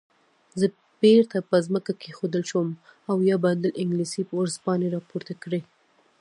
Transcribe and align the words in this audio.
زه 0.59 0.65
بیرته 1.01 1.37
په 1.49 1.55
ځمکه 1.65 1.91
کېښودل 2.01 2.43
شوم 2.49 2.67
او 3.09 3.15
یو 3.29 3.37
بنډل 3.43 3.71
انګلیسي 3.81 4.21
ورځپاڼې 4.37 4.87
راپورته 4.95 5.33
کړې. 5.43 5.61